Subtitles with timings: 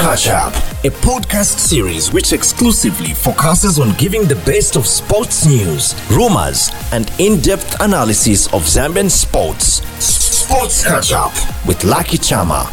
[0.00, 5.94] Catch Up, a podcast series which exclusively focuses on giving the best of sports news,
[6.10, 9.82] rumors, and in depth analysis of Zambian sports.
[10.02, 11.34] Sports Catch Up
[11.66, 12.70] with Lucky Chama.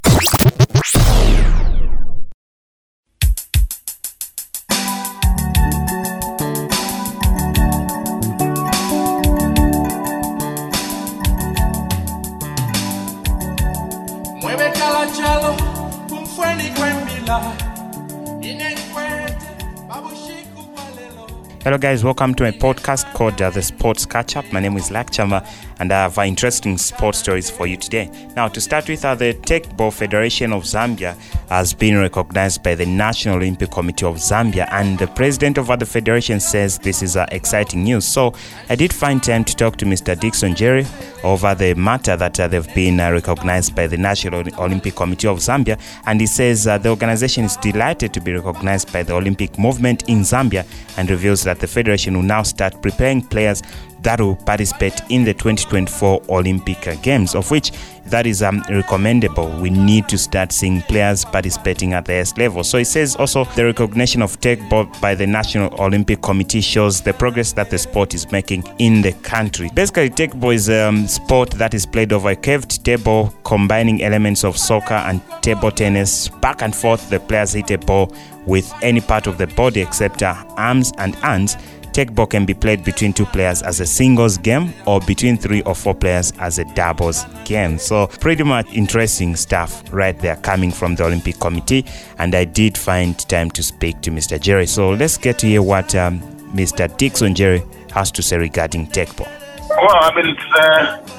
[21.67, 22.01] Hello, guys.
[22.01, 24.45] Welcome to my podcast called uh, The Sports Catch Up.
[24.53, 25.45] My name is Lucky Chama,
[25.81, 28.09] and I have uh, interesting sports stories for you today.
[28.37, 31.17] Now, to start with, uh, the Teqball Federation of Zambia
[31.49, 35.85] has been recognized by the National Olympic Committee of Zambia, and the president of the
[35.85, 38.05] federation says this is uh, exciting news.
[38.05, 38.33] So,
[38.69, 40.17] I did find time to talk to Mr.
[40.17, 40.85] Dixon Jerry
[41.23, 45.38] over the matter that uh, they've been uh, recognized by the National Olympic Committee of
[45.39, 49.58] Zambia, and he says uh, the organization is delighted to be recognized by the Olympic
[49.58, 50.66] movement in Zambia
[50.97, 53.61] and reveals that the federation will now start preparing players
[54.02, 57.72] that will participate in the 2024 Olympic Games, of which
[58.06, 59.50] that is um, recommendable.
[59.59, 62.64] We need to start seeing players participating at the highest level.
[62.64, 64.38] So it says also the recognition of
[64.70, 69.02] ball by the National Olympic Committee shows the progress that the sport is making in
[69.02, 69.70] the country.
[69.73, 74.44] Basically, ball is a um, sport that is played over a curved table, combining elements
[74.44, 76.30] of soccer and table tennis.
[76.30, 78.14] Back and forth, the players hit a ball
[78.45, 81.58] with any part of the body except uh, arms and hands.
[82.06, 85.73] Ball can be played between two players as a singles game or between three or
[85.73, 87.80] four players as a doubles game.
[87.80, 91.86] So, pretty much interesting stuff right there coming from the Olympic Committee.
[92.20, 94.40] And I did find time to speak to Mr.
[94.40, 94.68] Jerry.
[94.68, 96.22] So, let's get to hear what um,
[96.53, 96.95] Mr.
[96.98, 99.28] Dixon Jerry has to say regarding ball.
[99.70, 101.18] Well, I mean, it's, uh,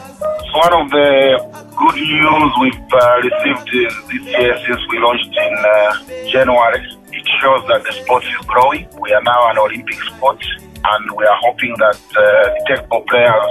[0.55, 1.39] one of the
[1.79, 6.98] good news we've uh, received uh, this year since we launched in uh, January.
[7.13, 8.87] It shows that the sport is growing.
[9.01, 10.43] We are now an Olympic sport,
[10.85, 13.51] and we are hoping that uh, players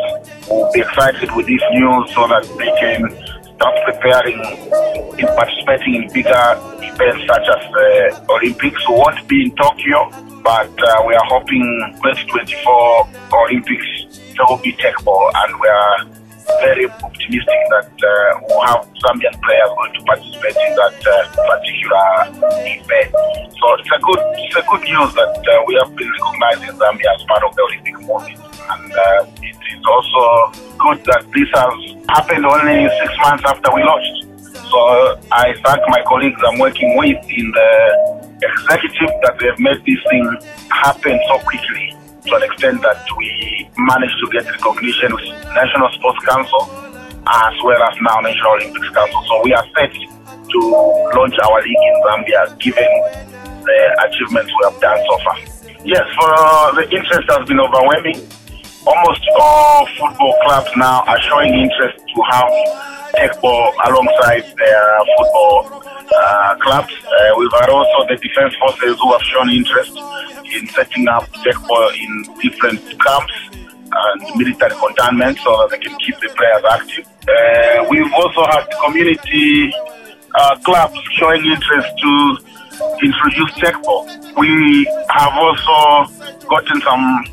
[0.49, 3.09] will be excited with this news so that they can
[3.55, 4.39] start preparing
[5.17, 6.45] in participating in bigger
[6.81, 8.87] events such as the Olympics.
[8.87, 10.09] We won't be in Tokyo,
[10.43, 11.65] but uh, we are hoping
[12.03, 16.05] 2024 Olympics there will be tech and we are
[16.61, 22.05] very optimistic that uh, we'll have Zambian players going to participate in that uh, particular
[22.63, 23.46] event.
[23.59, 26.73] So it's a good, it's a good news that uh, we have been recognized in
[26.77, 31.49] Zambia as part of the Olympic movement, and uh, it is also good that this
[31.57, 31.73] has
[32.09, 34.29] happened only six months after we launched.
[34.69, 34.79] So
[35.31, 37.71] I thank my colleagues I'm working with in the
[38.45, 40.25] executive that they have made this thing
[40.69, 41.95] happen so quickly
[42.27, 46.61] to an extent that we managed to get recognition with National Sports Council
[47.25, 49.23] as well as now National Olympics Council.
[49.27, 50.59] So we are set to
[51.15, 52.91] launch our league in Zambia given
[53.67, 55.37] the achievements we have done so far.
[55.83, 58.19] Yes, for uh, the interest has been overwhelming.
[58.87, 62.51] Almost all football clubs now are showing interest to have
[63.19, 66.93] teqball alongside their football uh, clubs.
[67.03, 69.91] Uh, we've had also the defense forces who have shown interest
[70.55, 72.11] in setting up tech ball in
[72.41, 73.33] different camps
[73.91, 77.05] and military containment so that they can keep the players active.
[77.27, 79.71] Uh, we've also had community
[80.35, 82.37] uh, clubs showing interest to
[83.03, 83.53] introduce
[83.83, 84.05] ball.
[84.37, 86.11] We have also
[86.47, 87.25] gotten some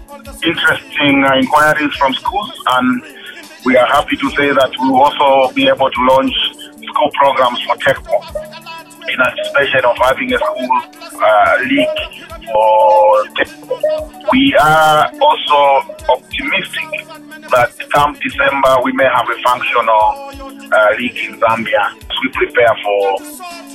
[0.42, 3.02] interesting uh, inquiries from schools and
[3.64, 6.34] we are happy to say that we will also be able to launch
[6.84, 8.24] school programs for ball
[9.08, 10.68] in anticipation of having a school
[11.22, 12.00] uh, league
[12.52, 13.48] for tech.
[14.32, 15.60] We are also
[16.08, 17.08] optimistic
[17.50, 22.74] that come December we may have a functional uh, league in Zambia as we prepare
[22.82, 23.18] for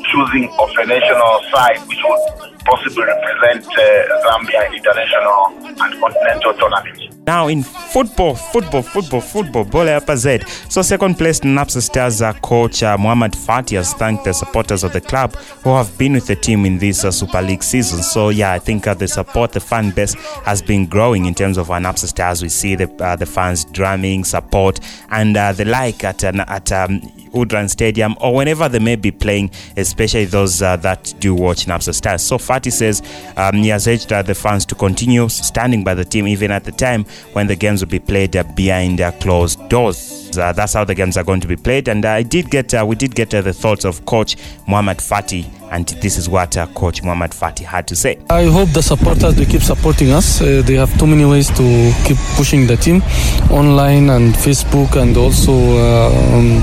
[0.10, 2.24] choosing of a national side which would
[2.66, 3.82] possibly represent uh,
[4.26, 7.09] Zambia in international and continental tournaments.
[7.26, 10.40] Now in football, football, football, football, Bola Upper Z.
[10.70, 15.02] So second place Napsa Stars coach uh, Muhammad Fati has thanked the supporters of the
[15.02, 18.02] club who have been with the team in this uh, Super League season.
[18.02, 20.14] So yeah, I think uh, the support, the fan base
[20.46, 22.42] has been growing in terms of our Napsa Stars.
[22.42, 24.80] We see the uh, the fans drumming, support,
[25.10, 27.02] and uh, the like at at um,
[27.34, 31.94] Udran Stadium or whenever they may be playing, especially those uh, that do watch Napsa
[31.94, 32.24] Stars.
[32.24, 33.04] So Fati says
[33.38, 36.72] um, he has urged the fans to continue standing by the team even at the
[36.72, 40.16] time when the games will be played uh, behind uh, closed doors.
[40.38, 41.88] Uh, that's how the games are going to be played.
[41.88, 44.38] And uh, I did get, uh, we did get uh, the thoughts of Coach
[44.68, 48.20] Muhammad Fati, and this is what Coach Muhammad Fati had to say.
[48.30, 50.40] I hope the supporters they keep supporting us.
[50.40, 53.02] They have too many ways to keep pushing the team,
[53.50, 56.62] online and Facebook, and also um,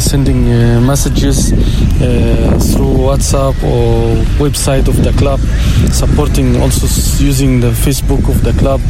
[0.00, 0.44] sending
[0.86, 1.50] messages
[2.74, 5.38] through WhatsApp or website of the club,
[5.92, 6.86] supporting also
[7.22, 8.80] using the Facebook of the club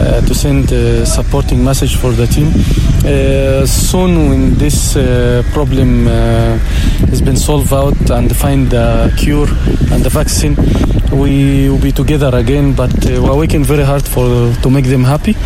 [0.00, 2.48] uh, to send uh, supporting message for the team.
[3.04, 6.58] Uh, soon, when this uh, problem uh,
[7.10, 9.48] has been solved out and find the cure
[9.92, 10.56] and the vaccine,
[11.12, 12.74] we will be together again.
[12.74, 15.36] But uh, we're working very hard for to make them happy,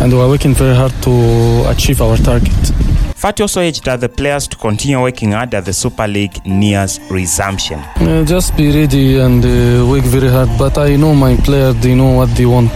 [0.00, 3.11] and we're working very hard to achieve our target.
[3.22, 7.78] Fati also urged other players to continue working hard as the Super League nears resumption.
[7.78, 10.48] Uh, just be ready and uh, work very hard.
[10.58, 12.72] But I know my players, they know what they want,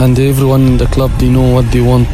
[0.00, 2.12] and everyone in the club, they know what they want.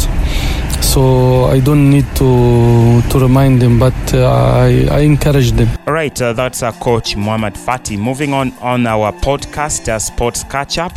[0.83, 5.71] So I don't need to to remind them, but uh, I, I encourage them.
[5.87, 7.97] All right, uh, that's our coach Muhammad Fati.
[7.97, 10.93] Moving on on our podcast, uh, Sports Catch Up.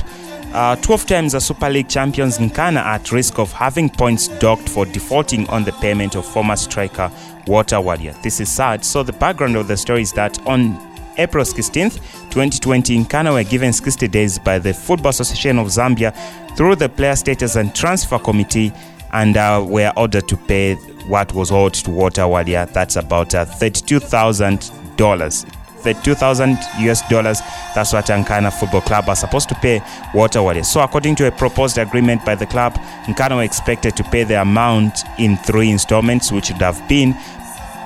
[0.55, 4.85] Uh, 12 times the Super League champions Nkana at risk of having points docked for
[4.85, 7.11] defaulting on the payment of former striker
[7.45, 8.23] Walter Bwalya.
[8.23, 8.85] This is sad.
[8.85, 10.79] So, the background of the story is that on
[11.17, 11.95] April 16th,
[12.31, 16.15] 2020, Nkana were given 60 days by the Football Association of Zambia
[16.55, 18.71] through the Player Status and Transfer Committee
[19.11, 20.75] and uh, were ordered to pay
[21.09, 22.71] what was owed to Walter Bwalya.
[22.71, 25.64] That's about uh, $32,000.
[25.85, 27.41] 32,000 US dollars.
[27.73, 29.81] That's what Nkana Football Club are supposed to pay
[30.13, 30.65] Walter Bwalya.
[30.65, 32.73] So, according to a proposed agreement by the club,
[33.05, 37.13] Nkana were expected to pay the amount in three installments, which would have been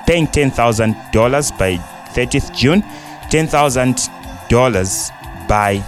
[0.06, 1.76] paying $10,000 by
[2.14, 2.82] 30th June,
[3.30, 5.10] $10,000
[5.46, 5.82] by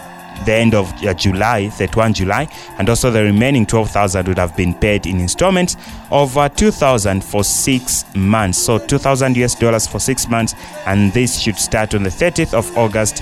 [0.44, 2.48] the end of uh, July, 31 July,
[2.78, 5.76] and also the remaining 12,000 would have been paid in installments
[6.10, 8.58] of uh, 2,000 for six months.
[8.58, 10.54] So 2,000 US dollars for six months,
[10.86, 13.18] and this should start on the 30th of August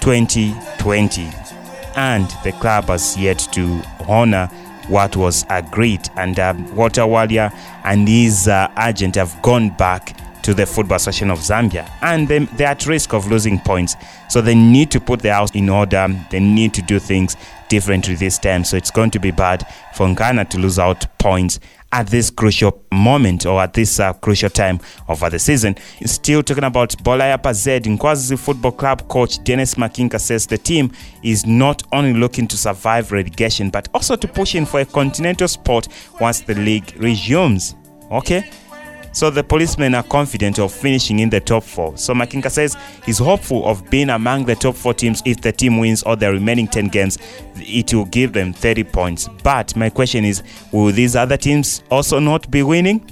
[0.00, 1.30] 2020.
[1.94, 4.46] And the club has yet to honor
[4.88, 10.54] what was agreed, and um, Walter Bwalya and his uh, agent have gone back to
[10.54, 13.96] the Football Association of Zambia, and they, they're at risk of losing points.
[14.28, 16.08] So they need to put their house in order.
[16.30, 17.36] They need to do things
[17.68, 18.64] differently this time.
[18.64, 21.60] So it's going to be bad for Nkana to lose out points
[21.92, 25.76] at this crucial moment or at this uh, crucial time of the season.
[26.04, 30.90] Still talking about Bolayapa Z, Nkwazi Football Club coach Dennis Makinka says the team
[31.22, 35.48] is not only looking to survive relegation but also to push in for a continental
[35.48, 35.86] spot
[36.20, 37.74] once the league resumes.
[38.10, 38.50] Okay?
[39.12, 41.96] So the policemen are confident of finishing in the top four.
[41.98, 45.78] So Makinka says he's hopeful of being among the top four teams if the team
[45.78, 47.18] wins all the remaining 10 games.
[47.56, 49.28] It will give them 30 points.
[49.42, 50.42] But my question is
[50.72, 53.06] will these other teams also not be winning?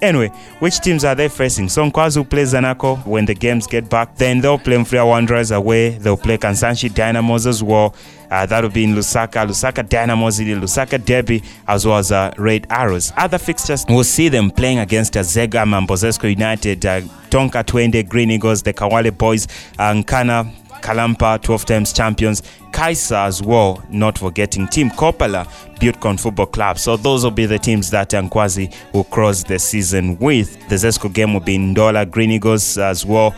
[0.00, 0.28] Anyway,
[0.60, 1.68] which teams are they facing?
[1.68, 4.14] So Nkwazi plays Zanaco when the games get back.
[4.16, 5.90] Then they'll play Mufulira Wanderers away.
[5.98, 7.94] They'll play Kansanshi Dynamos as well.
[8.30, 9.46] Uh, that'll be in Lusaka.
[9.46, 13.12] Lusaka Dynamos, Lusaka Derby, as well as uh, Red Arrows.
[13.16, 17.00] Other fixtures, we'll see them playing against uh, Zega Mambozesco United, uh,
[17.30, 19.46] Tonka Twende, Green Eagles, the Kawale Boys,
[19.78, 22.42] uh, Nkana, Kalampa, 12 times champions,
[22.78, 25.48] Kaisa as well, not forgetting Team Kopala,
[25.80, 26.78] Buildcon Football Club.
[26.78, 30.56] So those will be the teams that Nkwazi will cross the season with.
[30.68, 33.34] The Zesco game will be in Ndola, Green Eagles as well.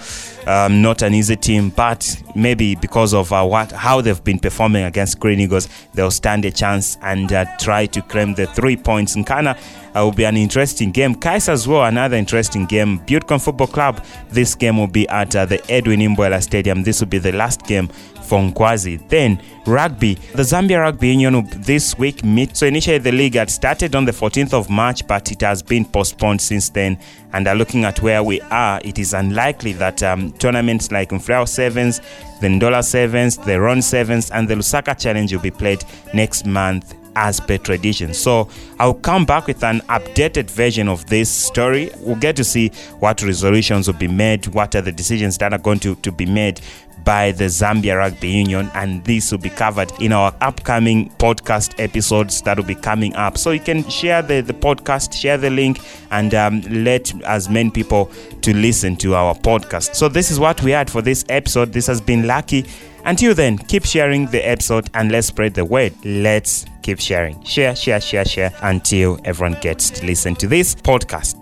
[0.47, 4.85] Um, not an easy team, but maybe because of uh, what how they've been performing
[4.85, 9.17] against Green Eagles, they'll stand a chance and uh, try to claim the three points.
[9.17, 9.57] Nkana
[9.97, 11.15] uh, will be an interesting game.
[11.15, 12.99] Kaisa as well, another interesting game.
[13.01, 16.83] Buildcon Football Club, this game will be at uh, the Edwin Imboela Stadium.
[16.83, 17.89] This will be the last game
[18.31, 19.09] for Nkwazi.
[19.09, 19.30] Then
[19.67, 22.57] rugby, the Zambia Rugby Union this week meet.
[22.57, 25.85] So initially the league had started on the 14th of March, but it has been
[25.85, 26.99] postponed since then.
[27.33, 31.47] And uh, looking at where we are, it is unlikely that um, tournaments like Mfrao
[31.49, 32.01] Sevens,
[32.41, 35.85] the Ndola Sevens, the Ron Sevens, and the Lusaka Challenge will be played
[36.15, 38.15] next month as per tradition.
[38.15, 38.49] So
[38.79, 41.91] I'll come back with an updated version of this story.
[41.99, 45.59] We'll get to see what resolutions will be made, what are the decisions that are
[45.59, 46.61] going to, to be made
[47.05, 52.43] by the Zambia Rugby Union, and this will be covered in our upcoming podcast episodes
[52.43, 53.39] that will be coming up.
[53.39, 57.71] So you can share the, the podcast, share the link, and um, let as many
[57.71, 58.11] people
[58.43, 59.95] to listen to our podcast.
[59.95, 61.73] So this is what we had for this episode.
[61.73, 62.67] This has been Lucky.
[63.05, 65.95] Until then, keep sharing the episode and let's spread the word.
[66.05, 67.43] Let's keep sharing.
[67.45, 71.40] Share, share, share, share until everyone gets to listen to this podcast.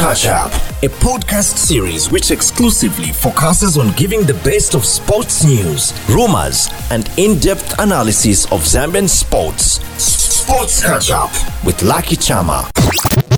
[0.00, 0.50] Catch Up,
[0.82, 7.10] a podcast series which exclusively focuses on giving the best of sports news, rumors, and
[7.18, 9.78] in depth analysis of Zambian sports.
[10.02, 11.30] Sports Catch Up
[11.66, 13.29] with Lucky Chama.